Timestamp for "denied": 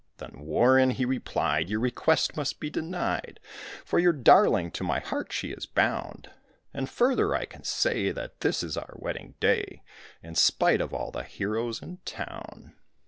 2.71-3.39